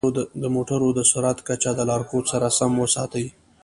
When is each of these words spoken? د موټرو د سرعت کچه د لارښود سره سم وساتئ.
د 0.43 0.45
موټرو 0.55 0.89
د 0.97 0.99
سرعت 1.11 1.39
کچه 1.47 1.71
د 1.75 1.79
لارښود 1.89 2.25
سره 2.33 2.47
سم 2.57 2.71
وساتئ. 2.83 3.25